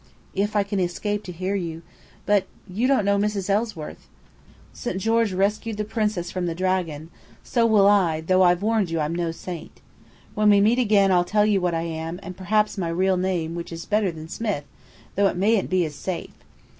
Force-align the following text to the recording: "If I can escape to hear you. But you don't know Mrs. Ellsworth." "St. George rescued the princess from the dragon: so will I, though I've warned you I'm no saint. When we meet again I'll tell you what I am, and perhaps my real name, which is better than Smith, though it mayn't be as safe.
"If 0.33 0.55
I 0.55 0.63
can 0.63 0.79
escape 0.79 1.21
to 1.25 1.31
hear 1.31 1.53
you. 1.53 1.83
But 2.25 2.47
you 2.67 2.87
don't 2.87 3.05
know 3.05 3.19
Mrs. 3.19 3.51
Ellsworth." 3.51 4.07
"St. 4.73 4.97
George 4.97 5.31
rescued 5.31 5.77
the 5.77 5.83
princess 5.85 6.31
from 6.31 6.47
the 6.47 6.55
dragon: 6.55 7.11
so 7.43 7.67
will 7.67 7.85
I, 7.87 8.21
though 8.21 8.41
I've 8.41 8.63
warned 8.63 8.89
you 8.89 8.99
I'm 8.99 9.13
no 9.13 9.31
saint. 9.31 9.79
When 10.33 10.49
we 10.49 10.59
meet 10.59 10.79
again 10.79 11.11
I'll 11.11 11.23
tell 11.23 11.45
you 11.45 11.61
what 11.61 11.75
I 11.75 11.83
am, 11.83 12.19
and 12.23 12.35
perhaps 12.35 12.79
my 12.79 12.89
real 12.89 13.15
name, 13.15 13.53
which 13.53 13.71
is 13.71 13.85
better 13.85 14.11
than 14.11 14.27
Smith, 14.27 14.63
though 15.13 15.27
it 15.27 15.37
mayn't 15.37 15.69
be 15.69 15.85
as 15.85 15.93
safe. 15.93 16.33